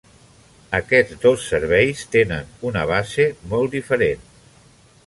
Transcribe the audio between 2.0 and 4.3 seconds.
tenen una base molt diferent.